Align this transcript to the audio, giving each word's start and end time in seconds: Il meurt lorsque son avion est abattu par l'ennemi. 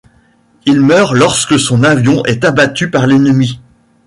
Il 0.65 0.79
meurt 0.81 1.13
lorsque 1.13 1.59
son 1.59 1.83
avion 1.83 2.25
est 2.25 2.43
abattu 2.43 2.89
par 2.89 3.05
l'ennemi. 3.05 3.59